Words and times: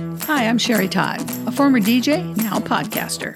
Hi, 0.00 0.48
I'm 0.48 0.56
Sherry 0.56 0.88
Todd, 0.88 1.20
a 1.46 1.52
former 1.52 1.78
DJ, 1.78 2.34
now 2.38 2.58
podcaster. 2.58 3.34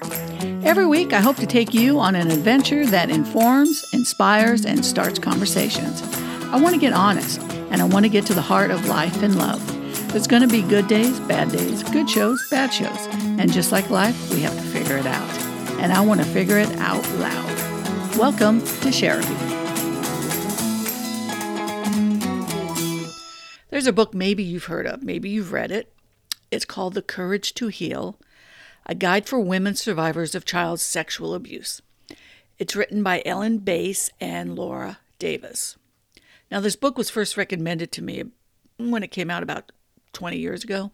Every 0.65 0.87
week, 0.87 1.13
I 1.13 1.19
hope 1.19 1.35
to 1.35 1.45
take 1.45 1.75
you 1.75 1.99
on 1.99 2.15
an 2.15 2.31
adventure 2.31 2.87
that 2.87 3.11
informs, 3.11 3.85
inspires, 3.93 4.65
and 4.65 4.83
starts 4.83 5.19
conversations. 5.19 6.01
I 6.45 6.59
want 6.59 6.73
to 6.73 6.81
get 6.81 6.91
honest, 6.91 7.39
and 7.69 7.83
I 7.83 7.83
want 7.83 8.05
to 8.05 8.09
get 8.09 8.25
to 8.27 8.33
the 8.33 8.41
heart 8.41 8.71
of 8.71 8.87
life 8.87 9.21
and 9.21 9.37
love. 9.37 9.63
There's 10.11 10.25
going 10.25 10.41
to 10.41 10.47
be 10.47 10.63
good 10.63 10.87
days, 10.87 11.19
bad 11.19 11.51
days, 11.51 11.83
good 11.83 12.09
shows, 12.09 12.43
bad 12.49 12.73
shows. 12.73 13.07
And 13.37 13.53
just 13.53 13.71
like 13.71 13.91
life, 13.91 14.33
we 14.33 14.39
have 14.41 14.55
to 14.55 14.61
figure 14.63 14.97
it 14.97 15.05
out. 15.05 15.29
And 15.79 15.93
I 15.93 16.01
want 16.01 16.19
to 16.21 16.25
figure 16.25 16.57
it 16.57 16.71
out 16.77 17.07
loud. 17.19 18.17
Welcome 18.17 18.65
to 18.81 18.91
Sherry. 18.91 19.23
There's 23.69 23.85
a 23.85 23.93
book 23.93 24.15
maybe 24.15 24.41
you've 24.41 24.65
heard 24.65 24.87
of, 24.87 25.03
maybe 25.03 25.29
you've 25.29 25.51
read 25.51 25.71
it. 25.71 25.94
It's 26.51 26.65
called 26.65 26.93
The 26.93 27.01
Courage 27.01 27.53
to 27.55 27.67
Heal 27.67 28.19
A 28.85 28.95
Guide 28.95 29.27
for 29.27 29.39
Women 29.39 29.75
Survivors 29.75 30.35
of 30.35 30.45
Child 30.45 30.79
Sexual 30.79 31.33
Abuse. 31.33 31.81
It's 32.57 32.75
written 32.75 33.03
by 33.03 33.21
Ellen 33.25 33.57
Bass 33.59 34.09
and 34.21 34.55
Laura 34.55 34.99
Davis. 35.19 35.75
Now, 36.51 36.59
this 36.59 36.75
book 36.75 36.97
was 36.97 37.09
first 37.09 37.35
recommended 37.35 37.91
to 37.93 38.03
me 38.03 38.23
when 38.77 39.03
it 39.03 39.11
came 39.11 39.29
out 39.29 39.43
about 39.43 39.71
20 40.13 40.37
years 40.37 40.63
ago. 40.63 40.91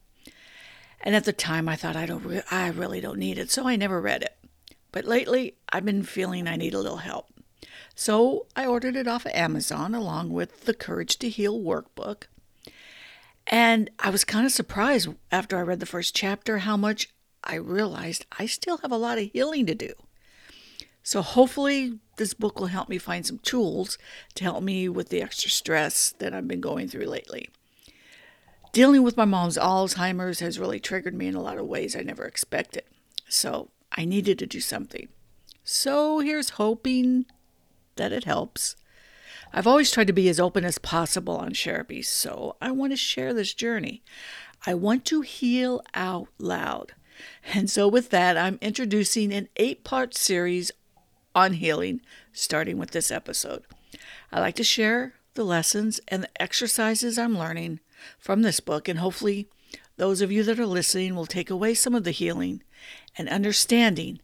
And 1.01 1.15
at 1.15 1.25
the 1.25 1.33
time, 1.33 1.67
I 1.67 1.75
thought 1.75 1.95
I 1.95 2.05
don't, 2.05 2.23
re- 2.23 2.43
I 2.49 2.69
really 2.69 3.01
don't 3.01 3.19
need 3.19 3.37
it, 3.37 3.51
so 3.51 3.67
I 3.67 3.75
never 3.75 3.99
read 3.99 4.21
it. 4.21 4.37
But 4.91 5.05
lately, 5.05 5.55
I've 5.69 5.85
been 5.85 6.03
feeling 6.03 6.47
I 6.47 6.55
need 6.55 6.73
a 6.73 6.79
little 6.79 6.97
help. 6.97 7.27
So 7.95 8.47
I 8.55 8.65
ordered 8.65 8.95
it 8.95 9.07
off 9.07 9.25
of 9.25 9.31
Amazon 9.33 9.93
along 9.93 10.31
with 10.31 10.65
the 10.65 10.73
Courage 10.73 11.17
to 11.19 11.29
Heal 11.29 11.59
workbook. 11.59 12.23
And 13.47 13.89
I 13.99 14.09
was 14.09 14.23
kind 14.23 14.45
of 14.45 14.51
surprised 14.51 15.09
after 15.31 15.57
I 15.57 15.61
read 15.61 15.79
the 15.79 15.85
first 15.85 16.15
chapter 16.15 16.59
how 16.59 16.77
much 16.77 17.09
I 17.43 17.55
realized 17.55 18.25
I 18.37 18.45
still 18.45 18.77
have 18.77 18.91
a 18.91 18.97
lot 18.97 19.17
of 19.17 19.31
healing 19.31 19.65
to 19.65 19.75
do. 19.75 19.93
So 21.03 21.21
hopefully, 21.21 21.99
this 22.17 22.33
book 22.33 22.59
will 22.59 22.67
help 22.67 22.87
me 22.87 22.99
find 22.99 23.25
some 23.25 23.39
tools 23.39 23.97
to 24.35 24.43
help 24.43 24.63
me 24.63 24.87
with 24.87 25.09
the 25.09 25.21
extra 25.21 25.49
stress 25.49 26.11
that 26.19 26.33
I've 26.33 26.47
been 26.47 26.61
going 26.61 26.87
through 26.87 27.05
lately. 27.05 27.49
Dealing 28.71 29.03
with 29.03 29.17
my 29.17 29.25
mom's 29.25 29.57
Alzheimer's 29.57 30.39
has 30.39 30.59
really 30.59 30.79
triggered 30.79 31.15
me 31.15 31.27
in 31.27 31.35
a 31.35 31.41
lot 31.41 31.57
of 31.57 31.65
ways 31.65 31.95
I 31.95 32.01
never 32.01 32.25
expected. 32.25 32.83
So 33.27 33.69
I 33.91 34.05
needed 34.05 34.37
to 34.39 34.47
do 34.47 34.61
something. 34.61 35.09
So 35.63 36.19
here's 36.19 36.51
hoping 36.51 37.25
that 37.95 38.13
it 38.13 38.23
helps. 38.23 38.75
I've 39.53 39.67
always 39.67 39.91
tried 39.91 40.07
to 40.07 40.13
be 40.13 40.29
as 40.29 40.39
open 40.39 40.63
as 40.63 40.77
possible 40.77 41.35
on 41.35 41.53
Sherapy, 41.53 42.01
so 42.01 42.55
I 42.61 42.71
want 42.71 42.93
to 42.93 42.97
share 42.97 43.33
this 43.33 43.53
journey. 43.53 44.01
I 44.65 44.73
want 44.73 45.03
to 45.05 45.21
heal 45.21 45.81
out 45.93 46.29
loud. 46.37 46.93
And 47.53 47.69
so, 47.69 47.87
with 47.87 48.11
that, 48.11 48.37
I'm 48.37 48.57
introducing 48.61 49.33
an 49.33 49.49
eight 49.57 49.83
part 49.83 50.15
series 50.15 50.71
on 51.35 51.53
healing, 51.53 51.99
starting 52.31 52.77
with 52.77 52.91
this 52.91 53.11
episode. 53.11 53.63
I 54.31 54.39
like 54.39 54.55
to 54.55 54.63
share 54.63 55.15
the 55.33 55.43
lessons 55.43 55.99
and 56.07 56.23
the 56.23 56.41
exercises 56.41 57.17
I'm 57.17 57.37
learning 57.37 57.81
from 58.17 58.43
this 58.43 58.61
book, 58.61 58.87
and 58.87 58.99
hopefully, 58.99 59.49
those 59.97 60.21
of 60.21 60.31
you 60.31 60.43
that 60.43 60.59
are 60.59 60.65
listening 60.65 61.13
will 61.13 61.25
take 61.25 61.49
away 61.49 61.73
some 61.73 61.93
of 61.93 62.05
the 62.05 62.11
healing 62.11 62.63
and 63.17 63.27
understanding 63.27 64.19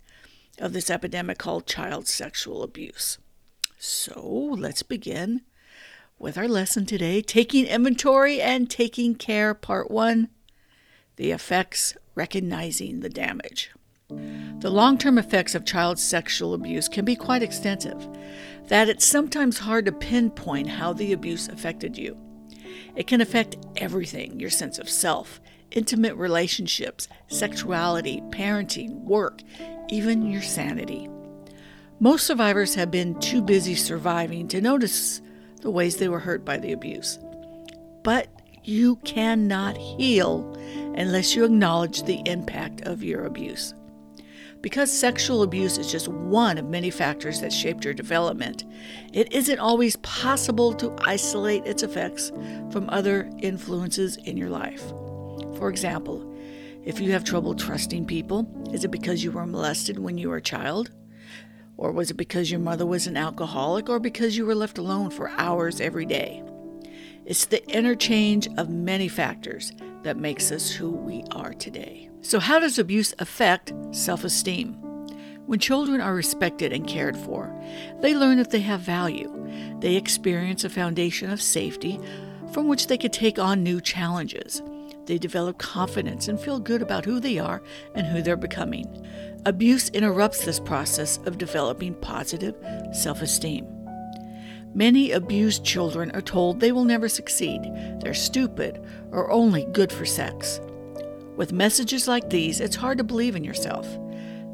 of 0.57 0.71
this 0.71 0.89
epidemic 0.89 1.37
called 1.37 1.67
child 1.67 2.07
sexual 2.07 2.63
abuse. 2.63 3.17
So 3.79 4.55
let's 4.57 4.81
begin 4.81 5.41
with 6.17 6.35
our 6.35 6.47
lesson 6.47 6.87
today 6.87 7.21
Taking 7.21 7.67
Inventory 7.67 8.41
and 8.41 8.67
Taking 8.67 9.13
Care, 9.13 9.53
Part 9.53 9.91
1 9.91 10.29
The 11.17 11.29
Effects 11.29 11.95
Recognizing 12.15 13.01
the 13.01 13.09
Damage. 13.09 13.69
The 14.09 14.71
long 14.71 14.97
term 14.97 15.19
effects 15.19 15.53
of 15.53 15.63
child 15.63 15.99
sexual 15.99 16.55
abuse 16.55 16.87
can 16.87 17.05
be 17.05 17.15
quite 17.15 17.43
extensive, 17.43 18.07
that 18.67 18.89
it's 18.89 19.05
sometimes 19.05 19.59
hard 19.59 19.85
to 19.85 19.91
pinpoint 19.91 20.69
how 20.69 20.91
the 20.91 21.13
abuse 21.13 21.47
affected 21.47 21.99
you. 21.99 22.17
It 22.95 23.05
can 23.05 23.21
affect 23.21 23.57
everything 23.75 24.39
your 24.39 24.49
sense 24.49 24.79
of 24.79 24.89
self, 24.89 25.39
intimate 25.69 26.15
relationships, 26.15 27.07
sexuality, 27.27 28.21
parenting, 28.31 29.03
work, 29.03 29.43
even 29.89 30.31
your 30.31 30.41
sanity. 30.41 31.07
Most 31.99 32.27
survivors 32.27 32.75
have 32.75 32.91
been 32.91 33.19
too 33.19 33.41
busy 33.41 33.73
surviving 33.73 34.47
to 34.49 34.61
notice 34.61 35.19
the 35.61 35.71
ways 35.71 35.97
they 35.97 36.07
were 36.07 36.19
hurt 36.19 36.45
by 36.45 36.57
the 36.57 36.71
abuse. 36.71 37.17
But 38.03 38.27
you 38.63 38.97
cannot 38.97 39.77
heal 39.77 40.53
unless 40.95 41.35
you 41.35 41.43
acknowledge 41.43 42.03
the 42.03 42.21
impact 42.27 42.81
of 42.81 43.03
your 43.03 43.25
abuse. 43.25 43.73
Because 44.61 44.91
sexual 44.91 45.41
abuse 45.41 45.79
is 45.79 45.91
just 45.91 46.07
one 46.07 46.59
of 46.59 46.69
many 46.69 46.91
factors 46.91 47.41
that 47.41 47.51
shaped 47.51 47.83
your 47.83 47.95
development, 47.95 48.63
it 49.11 49.33
isn't 49.33 49.57
always 49.57 49.95
possible 49.97 50.73
to 50.75 50.95
isolate 51.01 51.65
its 51.65 51.81
effects 51.81 52.31
from 52.71 52.89
other 52.89 53.27
influences 53.39 54.17
in 54.17 54.37
your 54.37 54.49
life. 54.49 54.87
For 55.57 55.69
example, 55.69 56.31
if 56.83 56.99
you 56.99 57.11
have 57.13 57.23
trouble 57.23 57.55
trusting 57.55 58.05
people, 58.05 58.47
is 58.71 58.83
it 58.83 58.91
because 58.91 59.23
you 59.23 59.31
were 59.31 59.47
molested 59.47 59.97
when 59.97 60.19
you 60.19 60.29
were 60.29 60.37
a 60.37 60.41
child? 60.41 60.91
Or 61.77 61.91
was 61.91 62.09
it 62.11 62.17
because 62.17 62.49
your 62.49 62.59
mother 62.59 62.85
was 62.85 63.07
an 63.07 63.15
alcoholic 63.15 63.87
or 63.87 63.99
because 63.99 64.35
you 64.35 64.45
were 64.45 64.55
left 64.55 64.77
alone 64.77 65.11
for 65.11 65.29
hours 65.29 65.79
every 65.79 66.05
day? 66.05 66.43
It's 67.25 67.45
the 67.45 67.65
interchange 67.69 68.47
of 68.57 68.69
many 68.69 69.07
factors 69.07 69.71
that 70.03 70.17
makes 70.17 70.51
us 70.51 70.71
who 70.71 70.89
we 70.89 71.23
are 71.31 71.53
today. 71.53 72.09
So, 72.21 72.39
how 72.39 72.59
does 72.59 72.79
abuse 72.79 73.13
affect 73.19 73.73
self 73.91 74.23
esteem? 74.23 74.73
When 75.45 75.59
children 75.59 76.01
are 76.01 76.13
respected 76.13 76.73
and 76.73 76.87
cared 76.87 77.15
for, 77.15 77.53
they 78.01 78.15
learn 78.15 78.37
that 78.37 78.51
they 78.51 78.59
have 78.61 78.81
value. 78.81 79.31
They 79.79 79.95
experience 79.95 80.63
a 80.63 80.69
foundation 80.69 81.29
of 81.29 81.41
safety 81.41 81.99
from 82.51 82.67
which 82.67 82.87
they 82.87 82.97
can 82.97 83.11
take 83.11 83.39
on 83.39 83.63
new 83.63 83.79
challenges. 83.79 84.61
They 85.07 85.17
develop 85.17 85.57
confidence 85.57 86.27
and 86.27 86.39
feel 86.39 86.59
good 86.59 86.81
about 86.81 87.05
who 87.05 87.19
they 87.19 87.39
are 87.39 87.63
and 87.95 88.05
who 88.05 88.21
they're 88.21 88.35
becoming. 88.37 88.85
Abuse 89.45 89.89
interrupts 89.89 90.45
this 90.45 90.59
process 90.59 91.17
of 91.25 91.37
developing 91.37 91.95
positive 91.95 92.55
self 92.93 93.21
esteem. 93.21 93.65
Many 94.73 95.11
abused 95.11 95.63
children 95.63 96.11
are 96.11 96.21
told 96.21 96.59
they 96.59 96.73
will 96.73 96.83
never 96.83 97.07
succeed, 97.07 97.61
they're 98.01 98.13
stupid, 98.13 98.85
or 99.11 99.31
only 99.31 99.65
good 99.71 99.91
for 99.91 100.05
sex. 100.05 100.59
With 101.37 101.53
messages 101.53 102.07
like 102.07 102.29
these, 102.29 102.59
it's 102.59 102.75
hard 102.75 102.97
to 102.97 103.03
believe 103.03 103.35
in 103.35 103.43
yourself. 103.43 103.87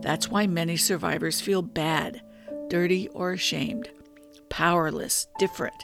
That's 0.01 0.29
why 0.29 0.47
many 0.47 0.77
survivors 0.77 1.41
feel 1.41 1.61
bad, 1.61 2.21
dirty, 2.69 3.07
or 3.09 3.31
ashamed, 3.31 3.89
powerless, 4.49 5.27
different, 5.39 5.83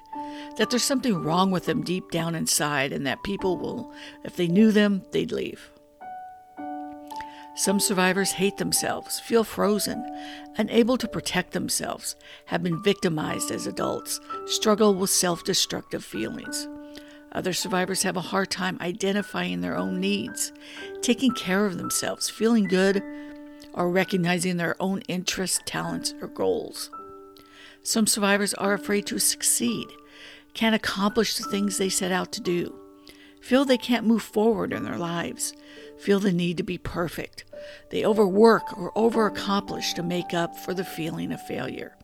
that 0.57 0.69
there's 0.69 0.83
something 0.83 1.23
wrong 1.23 1.51
with 1.51 1.66
them 1.66 1.83
deep 1.83 2.11
down 2.11 2.35
inside, 2.35 2.91
and 2.91 3.05
that 3.07 3.23
people 3.23 3.57
will, 3.57 3.94
if 4.23 4.35
they 4.35 4.47
knew 4.47 4.72
them, 4.72 5.03
they'd 5.11 5.31
leave. 5.31 5.72
Some 7.55 7.81
survivors 7.81 8.31
hate 8.31 8.55
themselves, 8.55 9.19
feel 9.19 9.44
frozen, 9.44 10.05
unable 10.57 10.97
to 10.97 11.09
protect 11.09 11.51
themselves, 11.51 12.16
have 12.45 12.63
been 12.63 12.81
victimized 12.81 13.51
as 13.51 13.67
adults, 13.67 14.22
struggle 14.45 14.95
with 14.95 15.09
self 15.09 15.44
destructive 15.44 16.05
feelings. 16.05 16.69
Other 17.31 17.53
survivors 17.53 18.03
have 18.03 18.17
a 18.17 18.22
hard 18.22 18.49
time 18.49 18.78
identifying 18.79 19.61
their 19.61 19.75
own 19.75 19.99
needs, 19.99 20.53
taking 21.01 21.33
care 21.33 21.66
of 21.66 21.78
themselves, 21.78 22.29
feeling 22.29 22.63
good, 22.66 23.03
or 23.73 23.89
recognizing 23.91 24.57
their 24.57 24.75
own 24.79 25.01
interests, 25.09 25.59
talents, 25.66 26.13
or 26.22 26.28
goals. 26.28 26.89
Some 27.83 28.07
survivors 28.07 28.53
are 28.53 28.73
afraid 28.73 29.05
to 29.07 29.19
succeed, 29.19 29.88
can't 30.53 30.75
accomplish 30.75 31.37
the 31.37 31.49
things 31.49 31.77
they 31.77 31.89
set 31.89 32.11
out 32.11 32.31
to 32.33 32.41
do, 32.41 32.75
feel 33.41 33.65
they 33.65 33.77
can't 33.77 34.05
move 34.05 34.23
forward 34.23 34.73
in 34.73 34.83
their 34.83 34.97
lives, 34.97 35.53
feel 35.97 36.19
the 36.19 36.31
need 36.31 36.57
to 36.57 36.63
be 36.63 36.77
perfect. 36.77 37.46
They 37.91 38.05
overwork 38.05 38.78
or 38.78 38.91
overaccomplish 38.93 39.93
to 39.96 40.03
make 40.03 40.34
up 40.34 40.55
for 40.57 40.73
the 40.73 40.84
feeling 40.84 41.31
of 41.31 41.41
failure. 41.41 41.96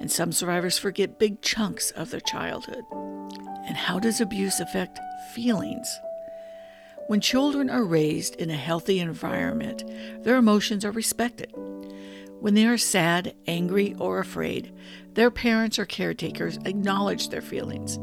And 0.00 0.10
some 0.10 0.32
survivors 0.32 0.78
forget 0.78 1.18
big 1.18 1.42
chunks 1.42 1.90
of 1.92 2.10
their 2.10 2.20
childhood. 2.20 2.84
And 3.66 3.76
how 3.76 3.98
does 3.98 4.20
abuse 4.20 4.60
affect 4.60 4.98
feelings? 5.34 5.88
When 7.08 7.20
children 7.20 7.70
are 7.70 7.84
raised 7.84 8.34
in 8.36 8.50
a 8.50 8.56
healthy 8.56 9.00
environment, 9.00 9.82
their 10.24 10.36
emotions 10.36 10.84
are 10.84 10.90
respected. 10.90 11.52
When 12.40 12.54
they 12.54 12.66
are 12.66 12.78
sad, 12.78 13.34
angry, 13.46 13.94
or 13.98 14.20
afraid, 14.20 14.72
their 15.14 15.30
parents 15.30 15.78
or 15.78 15.86
caretakers 15.86 16.58
acknowledge 16.64 17.28
their 17.28 17.42
feelings, 17.42 17.98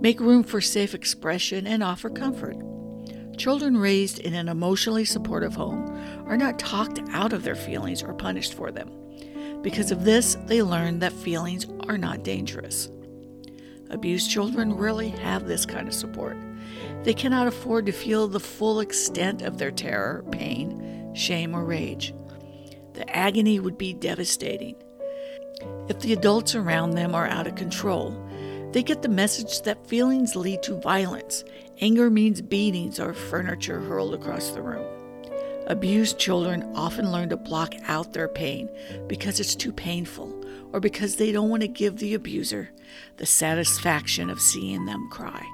make 0.00 0.18
room 0.18 0.42
for 0.42 0.60
safe 0.60 0.94
expression, 0.94 1.66
and 1.66 1.82
offer 1.82 2.10
comfort. 2.10 2.56
Children 3.36 3.76
raised 3.76 4.18
in 4.18 4.34
an 4.34 4.48
emotionally 4.48 5.04
supportive 5.04 5.54
home 5.54 5.86
are 6.26 6.36
not 6.36 6.58
talked 6.58 7.00
out 7.10 7.32
of 7.32 7.44
their 7.44 7.54
feelings 7.54 8.02
or 8.02 8.14
punished 8.14 8.54
for 8.54 8.72
them. 8.72 8.90
Because 9.62 9.90
of 9.90 10.04
this, 10.04 10.36
they 10.46 10.62
learn 10.62 10.98
that 10.98 11.12
feelings 11.12 11.66
are 11.86 11.98
not 11.98 12.24
dangerous. 12.24 12.88
Abused 13.90 14.30
children 14.30 14.74
rarely 14.74 15.10
have 15.10 15.46
this 15.46 15.64
kind 15.64 15.86
of 15.86 15.94
support, 15.94 16.36
They 17.04 17.14
cannot 17.14 17.46
afford 17.46 17.86
to 17.86 17.92
feel 17.92 18.26
the 18.26 18.40
full 18.40 18.80
extent 18.80 19.42
of 19.42 19.58
their 19.58 19.70
terror, 19.70 20.24
pain, 20.32 21.12
shame, 21.14 21.54
or 21.54 21.64
rage. 21.64 22.12
The 22.96 23.08
agony 23.14 23.60
would 23.60 23.78
be 23.78 23.92
devastating. 23.92 24.74
If 25.88 26.00
the 26.00 26.12
adults 26.12 26.54
around 26.54 26.90
them 26.90 27.14
are 27.14 27.26
out 27.26 27.46
of 27.46 27.54
control, 27.54 28.10
they 28.72 28.82
get 28.82 29.02
the 29.02 29.08
message 29.08 29.62
that 29.62 29.86
feelings 29.86 30.34
lead 30.34 30.62
to 30.64 30.80
violence. 30.80 31.44
Anger 31.80 32.10
means 32.10 32.40
beatings 32.42 32.98
or 32.98 33.14
furniture 33.14 33.80
hurled 33.80 34.14
across 34.14 34.50
the 34.50 34.62
room. 34.62 34.86
Abused 35.66 36.18
children 36.18 36.62
often 36.74 37.12
learn 37.12 37.28
to 37.28 37.36
block 37.36 37.74
out 37.86 38.12
their 38.12 38.28
pain 38.28 38.68
because 39.08 39.40
it's 39.40 39.54
too 39.54 39.72
painful 39.72 40.44
or 40.72 40.80
because 40.80 41.16
they 41.16 41.32
don't 41.32 41.50
want 41.50 41.62
to 41.62 41.68
give 41.68 41.98
the 41.98 42.14
abuser 42.14 42.70
the 43.18 43.26
satisfaction 43.26 44.30
of 44.30 44.40
seeing 44.40 44.86
them 44.86 45.08
cry. 45.10 45.44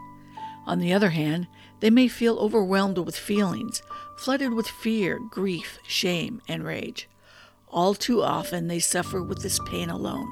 On 0.67 0.79
the 0.79 0.93
other 0.93 1.11
hand, 1.11 1.49
they 1.81 1.91
may 1.91 2.07
feel 2.07 2.39
overwhelmed 2.39 2.99
with 2.99 3.17
feelings, 3.17 3.83
flooded 4.17 4.53
with 4.53 4.69
fear, 4.69 5.19
grief, 5.31 5.79
shame, 5.89 6.41
and 6.47 6.65
rage. 6.65 7.09
All 7.73 7.95
too 7.95 8.23
often, 8.23 8.69
they 8.69 8.79
suffer 8.79 9.23
with 9.23 9.43
this 9.43 9.59
pain 9.67 9.89
alone, 9.89 10.31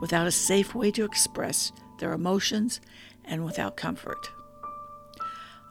without 0.00 0.26
a 0.26 0.32
safe 0.32 0.74
way 0.74 0.90
to 0.92 1.04
express 1.04 1.70
their 1.98 2.12
emotions 2.12 2.80
and 3.24 3.44
without 3.44 3.76
comfort. 3.76 4.30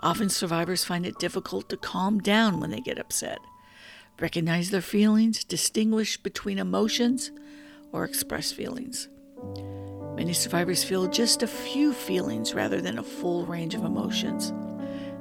Often, 0.01 0.29
survivors 0.29 0.83
find 0.83 1.05
it 1.05 1.17
difficult 1.17 1.69
to 1.69 1.77
calm 1.77 2.19
down 2.19 2.59
when 2.59 2.69
they 2.69 2.79
get 2.79 2.99
upset, 2.99 3.39
recognize 4.19 4.69
their 4.69 4.81
feelings, 4.81 5.43
distinguish 5.43 6.17
between 6.17 6.59
emotions, 6.59 7.31
or 7.91 8.03
express 8.03 8.51
feelings. 8.51 9.07
Many 10.15 10.33
survivors 10.33 10.83
feel 10.83 11.07
just 11.07 11.41
a 11.41 11.47
few 11.47 11.93
feelings 11.93 12.53
rather 12.53 12.79
than 12.79 12.99
a 12.99 13.03
full 13.03 13.45
range 13.45 13.73
of 13.73 13.83
emotions. 13.83 14.53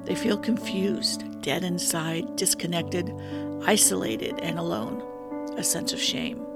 They 0.04 0.14
feel 0.14 0.36
confused, 0.36 1.40
dead 1.40 1.64
inside, 1.64 2.36
disconnected, 2.36 3.12
isolated, 3.64 4.38
and 4.40 4.58
alone, 4.58 5.02
a 5.56 5.64
sense 5.64 5.92
of 5.92 6.00
shame. 6.00 6.46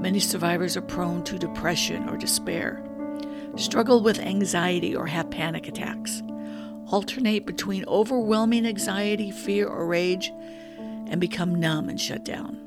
Many 0.00 0.20
survivors 0.20 0.76
are 0.76 0.82
prone 0.82 1.24
to 1.24 1.38
depression 1.38 2.08
or 2.08 2.16
despair, 2.16 2.84
struggle 3.56 4.02
with 4.02 4.18
anxiety 4.18 4.94
or 4.94 5.06
have 5.06 5.30
panic 5.30 5.66
attacks, 5.68 6.22
alternate 6.86 7.46
between 7.46 7.84
overwhelming 7.86 8.66
anxiety, 8.66 9.30
fear, 9.30 9.66
or 9.66 9.86
rage, 9.86 10.30
and 11.06 11.20
become 11.20 11.54
numb 11.54 11.88
and 11.88 12.00
shut 12.00 12.24
down, 12.24 12.60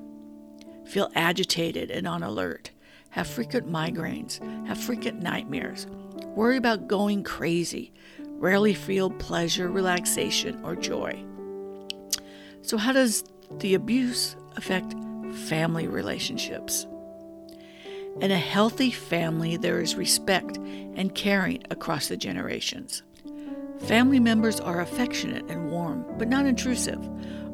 feel 0.86 1.12
agitated 1.16 1.92
and 1.92 2.08
on 2.08 2.24
alert. 2.24 2.72
Have 3.12 3.28
frequent 3.28 3.72
migraines, 3.72 4.40
have 4.68 4.78
frequent 4.78 5.22
nightmares, 5.22 5.88
worry 6.36 6.58
about 6.58 6.88
going 6.88 7.24
crazy, 7.24 7.94
rarely 8.20 8.74
feel 8.74 9.10
pleasure, 9.10 9.70
relaxation, 9.70 10.64
or 10.64 10.76
joy. 10.76 11.24
So, 12.62 12.78
how 12.78 12.92
does 12.92 13.24
the 13.60 13.74
abuse 13.74 14.36
affect 14.56 14.94
family 15.38 15.88
relationships? 15.88 16.86
In 18.20 18.32
a 18.32 18.38
healthy 18.38 18.90
family, 18.90 19.58
there 19.58 19.80
is 19.80 19.96
respect 19.96 20.58
and 20.58 21.14
caring 21.14 21.64
across 21.70 22.08
the 22.08 22.18
generations. 22.18 23.04
Family 23.82 24.20
members 24.20 24.60
are 24.60 24.82
affectionate 24.82 25.46
and 25.50 25.70
warm, 25.70 26.04
but 26.18 26.28
not 26.28 26.48
intrusive. 26.48 27.00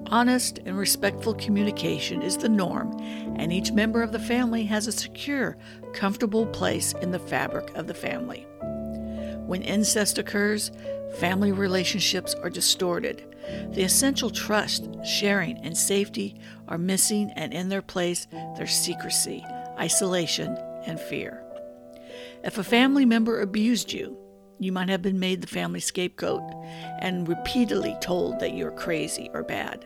Honest 0.07 0.59
and 0.65 0.77
respectful 0.77 1.33
communication 1.33 2.21
is 2.21 2.37
the 2.37 2.49
norm, 2.49 2.97
and 3.37 3.51
each 3.51 3.71
member 3.71 4.01
of 4.01 4.11
the 4.11 4.19
family 4.19 4.63
has 4.63 4.87
a 4.87 4.91
secure, 4.91 5.57
comfortable 5.93 6.45
place 6.47 6.93
in 7.01 7.11
the 7.11 7.19
fabric 7.19 7.75
of 7.75 7.87
the 7.87 7.93
family. 7.93 8.47
When 9.45 9.61
incest 9.61 10.17
occurs, 10.17 10.71
family 11.19 11.51
relationships 11.51 12.33
are 12.35 12.49
distorted. 12.49 13.32
The 13.71 13.83
essential 13.83 14.29
trust, 14.29 14.87
sharing, 15.05 15.57
and 15.59 15.77
safety 15.77 16.39
are 16.67 16.77
missing, 16.77 17.31
and 17.35 17.53
in 17.53 17.69
their 17.69 17.81
place, 17.81 18.27
there's 18.55 18.73
secrecy, 18.73 19.45
isolation, 19.79 20.57
and 20.85 20.99
fear. 20.99 21.43
If 22.43 22.57
a 22.57 22.63
family 22.63 23.05
member 23.05 23.41
abused 23.41 23.91
you, 23.91 24.17
you 24.59 24.71
might 24.71 24.89
have 24.89 25.01
been 25.01 25.19
made 25.19 25.41
the 25.41 25.47
family 25.47 25.79
scapegoat 25.79 26.43
and 26.99 27.27
repeatedly 27.27 27.97
told 28.01 28.39
that 28.39 28.53
you're 28.53 28.71
crazy 28.71 29.29
or 29.33 29.43
bad. 29.43 29.85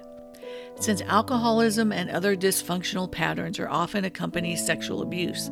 Since 0.80 1.02
alcoholism 1.02 1.92
and 1.92 2.10
other 2.10 2.36
dysfunctional 2.36 3.12
patterns 3.12 3.60
are 3.60 3.70
often 3.70 4.06
accompany 4.06 4.56
sexual 4.56 5.02
abuse, 5.02 5.50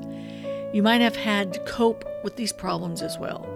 you 0.73 0.83
might 0.83 1.01
have 1.01 1.15
had 1.15 1.53
to 1.53 1.59
cope 1.61 2.05
with 2.23 2.35
these 2.35 2.53
problems 2.53 3.01
as 3.01 3.17
well. 3.17 3.47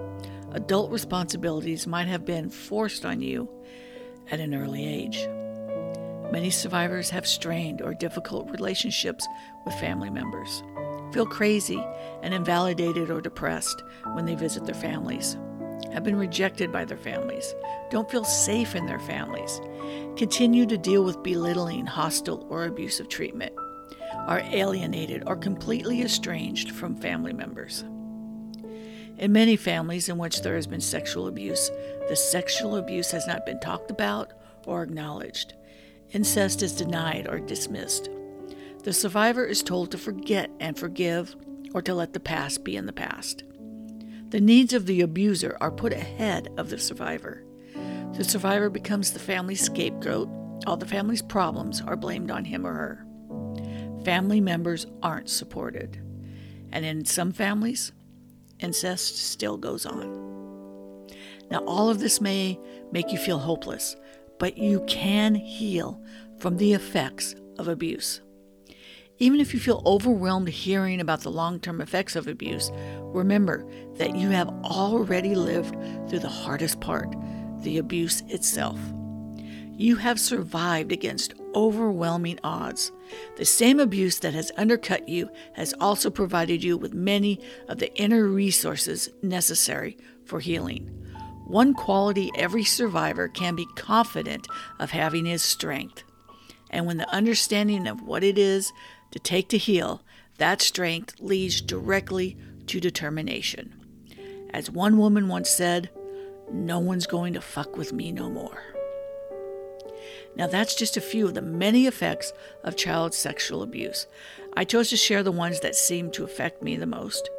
Adult 0.54 0.92
responsibilities 0.92 1.86
might 1.86 2.08
have 2.08 2.26
been 2.26 2.50
forced 2.50 3.06
on 3.06 3.22
you 3.22 3.48
at 4.32 4.40
an 4.40 4.54
early 4.54 4.88
age. 4.88 5.28
Many 6.32 6.50
survivors 6.52 7.10
have 7.10 7.26
strained 7.26 7.82
or 7.82 7.94
difficult 7.94 8.50
relationships 8.52 9.28
with 9.66 9.74
family 9.76 10.10
members, 10.10 10.64
feel 11.12 11.26
crazy 11.26 11.84
and 12.22 12.34
invalidated 12.34 13.10
or 13.10 13.22
depressed 13.22 13.84
when 14.14 14.26
they 14.26 14.36
visit 14.36 14.66
their 14.66 14.76
families, 14.76 15.38
have 15.92 16.04
been 16.04 16.18
rejected 16.18 16.72
by 16.72 16.86
their 16.86 16.98
families, 16.98 17.56
don't 17.90 18.10
feel 18.12 18.24
safe 18.24 18.76
in 18.76 18.86
their 18.86 19.00
families, 19.00 19.60
continue 20.18 20.66
to 20.66 20.78
deal 20.78 21.04
with 21.04 21.24
belittling, 21.24 21.86
hostile, 21.86 22.46
or 22.50 22.66
abusive 22.66 23.10
treatment, 23.10 23.54
are 24.28 24.44
alienated 24.52 25.24
or 25.26 25.36
completely 25.36 26.02
estranged 26.02 26.72
from 26.72 26.96
family 26.96 27.34
members. 27.34 27.84
In 29.20 29.34
many 29.34 29.58
families 29.58 30.08
in 30.08 30.18
which 30.18 30.42
there 30.42 30.56
has 30.56 30.66
been 30.66 30.80
sexual 30.80 31.28
abuse, 31.28 31.70
the 32.08 32.16
sexual 32.16 32.78
abuse 32.78 33.12
has 33.12 33.28
not 33.28 33.46
been 33.46 33.60
talked 33.60 33.92
about 33.92 34.32
or 34.66 34.82
acknowledged. 34.82 35.56
Incest 36.14 36.64
is 36.64 36.72
denied 36.72 37.28
or 37.28 37.42
dismissed. 37.42 38.10
The 38.84 38.94
survivor 38.94 39.44
is 39.44 39.62
told 39.62 39.92
to 39.92 39.98
forget 39.98 40.50
and 40.62 40.80
forgive 40.80 41.36
or 41.74 41.82
to 41.82 41.94
let 41.94 42.14
the 42.14 42.22
past 42.22 42.64
be 42.64 42.78
in 42.78 42.86
the 42.86 42.94
past. 42.94 43.44
The 44.30 44.40
needs 44.40 44.72
of 44.72 44.86
the 44.86 45.02
abuser 45.02 45.58
are 45.60 45.70
put 45.70 45.92
ahead 45.92 46.48
of 46.56 46.70
the 46.70 46.80
survivor. 46.80 47.44
The 48.16 48.24
survivor 48.24 48.70
becomes 48.70 49.12
the 49.12 49.20
family's 49.20 49.62
scapegoat. 49.62 50.30
All 50.66 50.78
the 50.78 50.86
family's 50.86 51.22
problems 51.22 51.82
are 51.82 51.98
blamed 51.98 52.32
on 52.32 52.46
him 52.46 52.66
or 52.66 52.74
her. 52.74 53.06
Family 54.06 54.40
members 54.40 54.88
aren't 55.04 55.30
supported. 55.30 56.02
And 56.72 56.86
in 56.86 57.04
some 57.04 57.34
families, 57.34 57.92
incest 58.60 59.18
still 59.18 59.58
goes 59.58 59.86
on. 59.86 61.08
Now, 61.50 61.64
all 61.66 61.90
of 61.90 62.00
this 62.00 62.22
may 62.22 62.60
make 62.92 63.12
you 63.12 63.18
feel 63.18 63.40
hopeless, 63.40 63.96
but 64.38 64.58
you 64.58 64.84
can 64.88 65.36
heal 65.36 66.02
from 66.40 66.58
the 66.58 66.74
effects 66.74 67.36
of 67.58 67.68
abuse. 67.68 68.22
Even 69.18 69.42
if 69.42 69.54
you 69.54 69.60
feel 69.60 69.84
overwhelmed 69.86 70.48
hearing 70.48 71.02
about 71.02 71.22
the 71.22 71.32
long 71.32 71.60
term 71.60 71.82
effects 71.82 72.16
of 72.16 72.28
abuse, 72.28 72.72
remember 73.02 73.70
that 73.96 74.16
you 74.16 74.30
have 74.30 74.48
already 74.64 75.36
lived 75.36 75.76
through 76.10 76.20
the 76.20 76.30
hardest 76.30 76.80
part 76.80 77.14
the 77.62 77.78
abuse 77.78 78.22
itself. 78.28 78.80
You 79.74 79.98
have 79.98 80.20
survived 80.20 80.92
against 80.92 81.34
overwhelming 81.56 82.40
odds. 82.44 82.92
The 83.38 83.46
same 83.46 83.80
abuse 83.80 84.20
that 84.20 84.34
has 84.34 84.52
undercut 84.58 85.10
you 85.10 85.30
has 85.54 85.74
also 85.80 86.10
provided 86.10 86.64
you 86.64 86.78
with 86.78 86.94
many 86.94 87.40
of 87.68 87.80
the 87.80 87.94
inner 87.96 88.28
resources 88.28 89.10
necessary 89.22 89.98
for 90.26 90.40
healing. 90.40 90.96
One 91.48 91.74
quality 91.74 92.32
every 92.36 92.64
survivor 92.64 93.28
can 93.28 93.56
be 93.56 93.66
confident 93.76 94.48
of 94.80 94.92
having 94.92 95.26
is 95.26 95.42
strength. 95.42 96.04
And 96.70 96.86
when 96.86 96.98
the 96.98 97.10
understanding 97.10 97.88
of 97.88 98.04
what 98.04 98.24
it 98.24 98.38
is 98.38 98.72
to 99.12 99.20
take 99.20 99.50
to 99.50 99.58
heal, 99.58 100.04
that 100.38 100.62
strength 100.62 101.16
leads 101.20 101.62
directly 101.62 102.38
to 102.68 102.80
determination. 102.80 103.76
As 104.52 104.70
one 104.70 104.98
woman 104.98 105.28
once 105.28 105.50
said, 105.50 105.90
no 106.52 106.80
one's 106.80 107.08
going 107.08 107.34
to 107.34 107.42
fuck 107.42 107.76
with 107.76 107.94
me 107.94 108.12
no 108.12 108.30
more. 108.30 108.62
Now, 110.36 110.48
that's 110.48 110.76
just 110.76 110.98
a 110.98 111.02
few 111.02 111.26
of 111.26 111.34
the 111.34 111.42
many 111.42 111.86
effects 111.86 112.34
of 112.64 112.76
child 112.76 113.14
sexual 113.14 113.62
abuse. 113.62 114.08
I 114.56 114.64
chose 114.64 114.90
to 114.90 114.98
share 114.98 115.24
the 115.24 115.32
ones 115.32 115.60
that 115.62 115.76
seem 115.76 116.12
to 116.12 116.24
affect 116.24 116.64
me 116.64 116.76
the 116.76 116.86
most. 116.86 117.30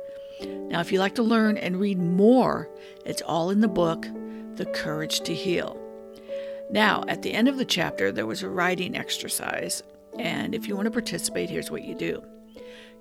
Now, 0.43 0.81
if 0.81 0.93
you'd 0.93 1.01
like 1.01 1.15
to 1.17 1.23
learn 1.23 1.57
and 1.57 1.81
read 1.81 1.99
more, 1.99 2.69
it's 3.05 3.23
all 3.23 3.51
in 3.51 3.61
the 3.61 3.69
book, 3.69 4.07
The 4.57 4.67
Courage 4.67 5.21
to 5.21 5.35
Heal. 5.35 5.77
Now, 6.71 7.05
at 7.09 7.23
the 7.23 7.33
end 7.33 7.49
of 7.49 7.59
the 7.59 7.65
chapter, 7.65 8.13
there 8.13 8.27
was 8.27 8.43
a 8.43 8.49
writing 8.49 8.97
exercise, 8.97 9.83
and 10.19 10.55
if 10.55 10.69
you 10.69 10.77
want 10.77 10.87
to 10.87 10.93
participate, 10.93 11.51
here's 11.51 11.71
what 11.71 11.85
you 11.85 11.95
do 11.95 12.23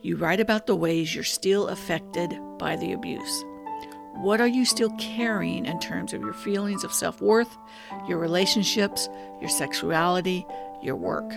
you 0.01 0.15
write 0.15 0.39
about 0.39 0.65
the 0.65 0.75
ways 0.75 1.13
you're 1.13 1.25
still 1.25 1.67
affected 1.67 2.34
by 2.58 2.75
the 2.77 2.93
abuse. 2.93 3.43
What 4.16 4.42
are 4.42 4.48
you 4.48 4.66
still 4.66 4.89
carrying 4.98 5.66
in 5.66 5.80
terms 5.80 6.13
of 6.13 6.22
your 6.22 6.34
feelings 6.34 6.84
of 6.84 6.94
self 6.94 7.22
worth, 7.22 7.56
your 8.08 8.18
relationships, 8.18 9.08
your 9.39 9.50
sexuality, 9.50 10.46
your 10.82 10.96
work? 10.96 11.32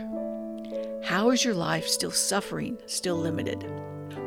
How 1.05 1.31
is 1.31 1.45
your 1.45 1.55
life 1.55 1.87
still 1.87 2.11
suffering, 2.11 2.79
still 2.87 3.17
limited? 3.17 3.65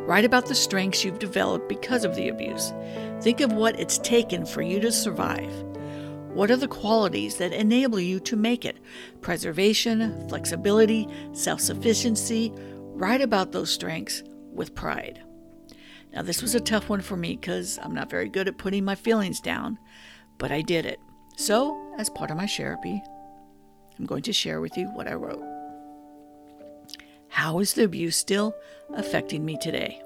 Write 0.06 0.25
about 0.25 0.46
the 0.46 0.56
strengths 0.56 1.04
you've 1.04 1.20
developed 1.20 1.68
because 1.68 2.06
of 2.06 2.16
the 2.16 2.30
abuse. 2.30 2.74
Think 3.22 3.42
of 3.42 3.54
what 3.54 3.80
it's 3.80 3.98
taken 4.00 4.46
for 4.46 4.62
you 4.62 4.80
to 4.82 4.92
survive. 4.92 5.52
What 6.36 6.52
are 6.52 6.58
the 6.58 6.68
qualities 6.68 7.38
that 7.38 7.54
enable 7.54 8.00
you 8.00 8.20
to 8.20 8.36
make 8.36 8.66
it? 8.66 8.78
Preservation, 9.22 10.28
flexibility, 10.28 11.08
self 11.32 11.62
sufficiency. 11.62 12.52
Write 12.94 13.22
about 13.22 13.52
those 13.52 13.72
strengths 13.72 14.22
with 14.54 14.75
pride. 14.75 15.25
Now, 16.15 16.22
this 16.22 16.41
was 16.41 16.55
a 16.55 16.62
tough 16.62 16.88
one 16.88 17.01
for 17.01 17.17
me 17.17 17.36
because 17.36 17.77
I'm 17.84 17.93
not 17.93 18.10
very 18.10 18.29
good 18.29 18.48
at 18.48 18.57
putting 18.57 18.86
my 18.86 18.95
feelings 18.95 19.41
down, 19.41 19.77
but 20.38 20.50
I 20.50 20.62
did 20.62 20.86
it. 20.86 21.00
So, 21.36 21.93
as 21.98 22.10
part 22.10 22.31
of 22.31 22.38
my 22.38 22.48
therapy, 22.48 23.03
I'm 24.00 24.05
going 24.05 24.24
to 24.24 24.34
share 24.34 24.62
with 24.62 24.77
you 24.77 24.88
what 24.88 25.10
I 25.10 25.13
wrote. 25.15 25.43
How 27.27 27.60
is 27.60 27.74
the 27.74 27.84
abuse 27.84 28.15
still 28.15 28.55
affecting 28.93 29.43
me 29.43 29.57
today? 29.57 30.01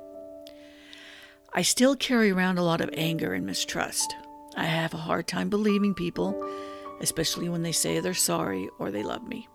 I 1.53 1.61
still 1.61 1.95
carry 1.95 2.31
around 2.31 2.57
a 2.57 2.63
lot 2.63 2.81
of 2.81 2.89
anger 2.93 3.35
and 3.35 3.45
mistrust. 3.45 4.15
I 4.55 4.65
have 4.65 4.95
a 4.95 4.97
hard 4.97 5.27
time 5.27 5.49
believing 5.49 5.93
people, 5.93 6.35
especially 7.01 7.49
when 7.49 7.61
they 7.61 7.71
say 7.71 7.99
they're 7.99 8.15
sorry 8.15 8.67
or 8.79 8.89
they 8.89 9.03
love 9.03 9.27
me. 9.27 9.47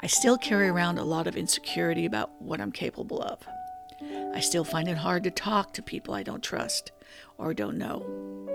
I 0.00 0.06
still 0.06 0.36
carry 0.36 0.68
around 0.68 0.98
a 0.98 1.04
lot 1.04 1.26
of 1.26 1.36
insecurity 1.36 2.04
about 2.04 2.30
what 2.42 2.60
I'm 2.60 2.72
capable 2.72 3.22
of. 3.22 3.38
I 4.34 4.40
still 4.40 4.64
find 4.64 4.88
it 4.88 4.96
hard 4.96 5.24
to 5.24 5.30
talk 5.30 5.74
to 5.74 5.82
people 5.82 6.14
I 6.14 6.22
don't 6.22 6.42
trust 6.42 6.92
or 7.38 7.52
don't 7.52 7.78
know. 7.78 8.48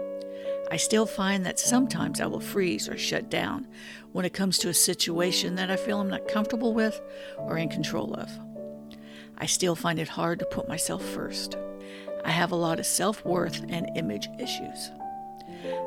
I 0.70 0.78
still 0.78 1.06
find 1.06 1.46
that 1.46 1.60
sometimes 1.60 2.20
I 2.20 2.26
will 2.26 2.42
freeze 2.42 2.90
or 2.90 2.98
shut 2.98 3.30
down 3.30 3.68
when 4.12 4.26
it 4.26 4.34
comes 4.34 4.58
to 4.60 4.70
a 4.70 4.74
situation 4.74 5.56
that 5.56 5.72
I 5.72 5.78
feel 5.78 6.00
I'm 6.00 6.10
not 6.10 6.28
comfortable 6.28 6.74
with 6.74 7.00
or 7.38 7.58
in 7.58 7.70
control 7.70 8.14
of. 8.16 8.30
I 9.38 9.46
still 9.46 9.76
find 9.76 10.00
it 10.00 10.10
hard 10.10 10.40
to 10.40 10.46
put 10.46 10.68
myself 10.68 11.04
first. 11.04 11.56
I 12.26 12.32
have 12.32 12.52
a 12.52 12.56
lot 12.56 12.80
of 12.80 12.86
self 12.86 13.24
worth 13.24 13.64
and 13.70 13.90
image 13.96 14.28
issues. 14.40 14.92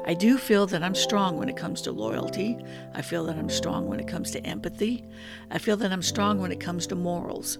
I 0.06 0.14
do 0.14 0.38
feel 0.38 0.66
that 0.68 0.82
I'm 0.82 0.94
strong 0.94 1.36
when 1.36 1.48
it 1.48 1.56
comes 1.56 1.82
to 1.82 1.92
loyalty. 1.92 2.58
I 2.94 3.02
feel 3.02 3.24
that 3.24 3.36
I'm 3.36 3.50
strong 3.50 3.86
when 3.86 4.00
it 4.00 4.08
comes 4.08 4.30
to 4.30 4.46
empathy. 4.46 5.04
I 5.50 5.58
feel 5.58 5.76
that 5.78 5.92
I'm 5.92 6.02
strong 6.02 6.40
when 6.40 6.52
it 6.52 6.60
comes 6.60 6.86
to 6.86 6.94
morals. 6.94 7.58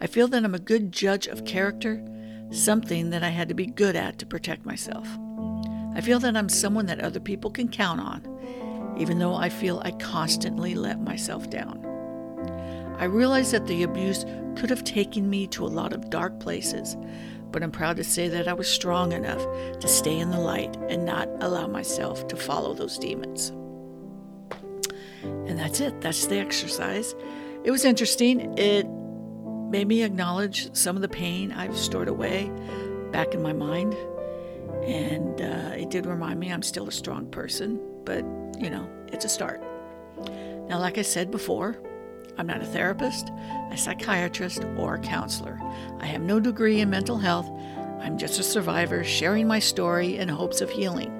I 0.00 0.06
feel 0.06 0.28
that 0.28 0.44
I'm 0.44 0.54
a 0.54 0.58
good 0.58 0.92
judge 0.92 1.26
of 1.26 1.44
character, 1.44 2.04
something 2.50 3.10
that 3.10 3.22
I 3.22 3.28
had 3.28 3.48
to 3.48 3.54
be 3.54 3.66
good 3.66 3.96
at 3.96 4.18
to 4.18 4.26
protect 4.26 4.66
myself. 4.66 5.08
I 5.94 6.00
feel 6.00 6.18
that 6.20 6.36
I'm 6.36 6.48
someone 6.48 6.86
that 6.86 7.00
other 7.00 7.20
people 7.20 7.50
can 7.50 7.68
count 7.68 8.00
on, 8.00 8.96
even 8.98 9.18
though 9.18 9.34
I 9.34 9.48
feel 9.48 9.80
I 9.84 9.92
constantly 9.92 10.74
let 10.74 11.00
myself 11.00 11.50
down. 11.50 11.84
I 12.98 13.04
realize 13.04 13.50
that 13.50 13.66
the 13.66 13.82
abuse 13.82 14.24
could 14.56 14.70
have 14.70 14.84
taken 14.84 15.28
me 15.28 15.46
to 15.48 15.64
a 15.64 15.68
lot 15.68 15.92
of 15.92 16.10
dark 16.10 16.40
places, 16.40 16.96
but 17.50 17.62
I'm 17.62 17.70
proud 17.70 17.96
to 17.96 18.04
say 18.04 18.28
that 18.28 18.48
I 18.48 18.52
was 18.54 18.68
strong 18.68 19.12
enough 19.12 19.44
to 19.80 19.88
stay 19.88 20.18
in 20.18 20.30
the 20.30 20.40
light 20.40 20.76
and 20.88 21.04
not 21.04 21.28
allow 21.40 21.66
myself 21.66 22.26
to 22.28 22.36
follow 22.36 22.74
those 22.74 22.98
demons. 22.98 23.52
And 25.22 25.58
that's 25.58 25.80
it. 25.80 26.00
That's 26.00 26.26
the 26.26 26.38
exercise. 26.38 27.14
It 27.64 27.70
was 27.70 27.84
interesting. 27.84 28.56
It 28.58 28.86
made 29.72 29.88
me 29.88 30.02
acknowledge 30.02 30.72
some 30.76 30.96
of 30.96 31.02
the 31.02 31.08
pain 31.08 31.50
I've 31.50 31.76
stored 31.78 32.08
away 32.08 32.52
back 33.10 33.32
in 33.32 33.42
my 33.42 33.54
mind. 33.54 33.94
And 34.84 35.40
uh, 35.40 35.74
it 35.74 35.88
did 35.88 36.04
remind 36.04 36.38
me 36.38 36.52
I'm 36.52 36.62
still 36.62 36.88
a 36.88 36.92
strong 36.92 37.26
person, 37.26 37.80
but 38.04 38.22
you 38.58 38.68
know, 38.68 38.86
it's 39.08 39.24
a 39.24 39.30
start. 39.30 39.62
Now, 40.68 40.78
like 40.78 40.98
I 40.98 41.02
said 41.02 41.30
before, 41.30 41.78
I'm 42.36 42.46
not 42.46 42.60
a 42.60 42.66
therapist, 42.66 43.30
a 43.70 43.76
psychiatrist, 43.76 44.62
or 44.76 44.94
a 44.96 44.98
counselor. 44.98 45.58
I 46.00 46.06
have 46.06 46.20
no 46.20 46.38
degree 46.38 46.80
in 46.80 46.90
mental 46.90 47.16
health. 47.16 47.48
I'm 48.00 48.18
just 48.18 48.38
a 48.38 48.42
survivor 48.42 49.02
sharing 49.04 49.46
my 49.46 49.58
story 49.58 50.18
in 50.18 50.28
hopes 50.28 50.60
of 50.60 50.68
healing. 50.68 51.18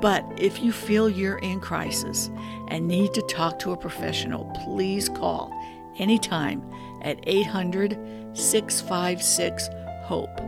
But 0.00 0.24
if 0.36 0.60
you 0.60 0.72
feel 0.72 1.08
you're 1.08 1.38
in 1.38 1.60
crisis 1.60 2.28
and 2.68 2.88
need 2.88 3.14
to 3.14 3.22
talk 3.22 3.60
to 3.60 3.70
a 3.70 3.76
professional, 3.76 4.50
please 4.64 5.08
call 5.08 5.52
anytime 5.98 6.62
at 7.02 7.18
800 7.26 7.98
656 8.34 9.68
HOPE. 10.04 10.40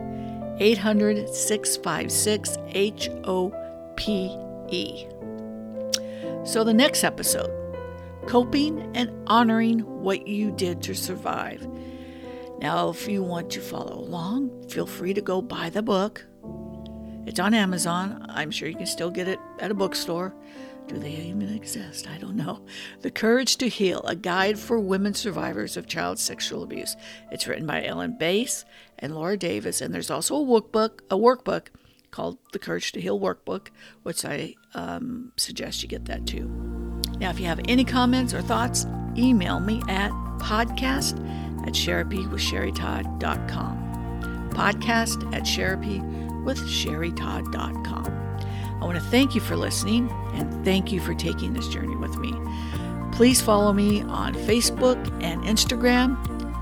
800 0.59 1.29
656 1.29 2.57
H 2.69 3.09
O 3.25 3.53
P 3.95 4.37
E. 4.69 5.07
So, 6.43 6.63
the 6.63 6.73
next 6.73 7.03
episode 7.03 7.51
coping 8.27 8.95
and 8.95 9.11
honoring 9.27 9.79
what 10.01 10.27
you 10.27 10.51
did 10.51 10.81
to 10.83 10.95
survive. 10.95 11.67
Now, 12.59 12.89
if 12.89 13.07
you 13.07 13.21
want 13.21 13.51
to 13.51 13.61
follow 13.61 13.99
along, 13.99 14.67
feel 14.69 14.87
free 14.87 15.13
to 15.13 15.21
go 15.21 15.41
buy 15.41 15.69
the 15.69 15.83
book. 15.83 16.25
It's 17.25 17.39
on 17.39 17.53
Amazon. 17.53 18.25
I'm 18.29 18.51
sure 18.51 18.67
you 18.69 18.75
can 18.75 18.85
still 18.85 19.11
get 19.11 19.27
it 19.27 19.39
at 19.59 19.71
a 19.71 19.73
bookstore. 19.73 20.33
Do 20.87 20.97
they 20.97 21.11
even 21.11 21.53
exist? 21.53 22.07
I 22.07 22.17
don't 22.17 22.35
know. 22.35 22.65
The 23.01 23.11
Courage 23.11 23.57
to 23.57 23.67
Heal, 23.67 24.01
a 24.03 24.15
guide 24.15 24.57
for 24.59 24.79
women 24.79 25.13
survivors 25.13 25.75
of 25.77 25.87
child 25.87 26.19
sexual 26.19 26.63
abuse. 26.63 26.95
It's 27.31 27.47
written 27.47 27.65
by 27.65 27.83
Ellen 27.83 28.17
Bass 28.17 28.65
and 28.99 29.15
Laura 29.15 29.37
Davis, 29.37 29.81
and 29.81 29.93
there's 29.93 30.11
also 30.11 30.35
a 30.35 30.45
workbook, 30.45 30.99
a 31.09 31.17
workbook 31.17 31.67
called 32.11 32.37
the 32.53 32.59
Courage 32.59 32.91
to 32.93 33.01
Heal 33.01 33.19
Workbook, 33.19 33.67
which 34.03 34.23
I 34.23 34.55
um, 34.73 35.33
suggest 35.37 35.83
you 35.83 35.89
get 35.89 36.05
that 36.05 36.25
too. 36.25 36.47
Now, 37.19 37.29
if 37.29 37.37
you 37.39 37.45
have 37.47 37.59
any 37.67 37.83
comments 37.83 38.33
or 38.33 38.41
thoughts, 38.41 38.85
email 39.17 39.59
me 39.59 39.81
at 39.89 40.11
podcast 40.39 41.19
at 41.67 41.73
sherapywithsherrytodd.com. 41.73 44.49
Podcast 44.51 45.35
at 45.35 45.43
sherapywithsherrytodd.com. 45.43 48.24
I 48.81 48.85
want 48.85 48.97
to 48.97 49.03
thank 49.03 49.35
you 49.35 49.41
for 49.41 49.55
listening 49.55 50.09
and 50.33 50.65
thank 50.65 50.91
you 50.91 50.99
for 50.99 51.13
taking 51.13 51.53
this 51.53 51.67
journey 51.67 51.95
with 51.95 52.17
me. 52.17 52.33
Please 53.11 53.39
follow 53.41 53.71
me 53.71 54.01
on 54.03 54.33
Facebook 54.33 54.97
and 55.23 55.43
Instagram. 55.43 56.17